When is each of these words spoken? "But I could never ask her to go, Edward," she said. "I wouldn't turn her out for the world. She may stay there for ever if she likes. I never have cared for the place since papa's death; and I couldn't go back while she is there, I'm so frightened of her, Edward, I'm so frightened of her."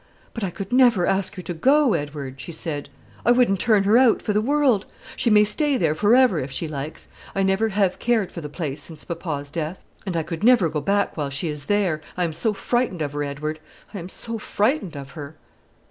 "But 0.33 0.43
I 0.43 0.49
could 0.49 0.73
never 0.73 1.05
ask 1.05 1.35
her 1.35 1.43
to 1.43 1.53
go, 1.53 1.93
Edward," 1.93 2.41
she 2.41 2.51
said. 2.51 2.89
"I 3.23 3.31
wouldn't 3.31 3.59
turn 3.59 3.83
her 3.83 3.99
out 3.99 4.19
for 4.19 4.33
the 4.33 4.41
world. 4.41 4.87
She 5.15 5.29
may 5.29 5.43
stay 5.43 5.77
there 5.77 5.93
for 5.93 6.15
ever 6.15 6.39
if 6.39 6.49
she 6.51 6.67
likes. 6.67 7.07
I 7.35 7.43
never 7.43 7.69
have 7.69 7.99
cared 7.99 8.31
for 8.31 8.41
the 8.41 8.49
place 8.49 8.81
since 8.81 9.03
papa's 9.05 9.51
death; 9.51 9.85
and 10.03 10.17
I 10.17 10.23
couldn't 10.23 10.57
go 10.71 10.81
back 10.81 11.15
while 11.17 11.29
she 11.29 11.49
is 11.49 11.65
there, 11.65 12.01
I'm 12.17 12.33
so 12.33 12.51
frightened 12.51 13.03
of 13.03 13.13
her, 13.13 13.21
Edward, 13.21 13.59
I'm 13.93 14.09
so 14.09 14.39
frightened 14.39 14.95
of 14.97 15.11
her." 15.11 15.35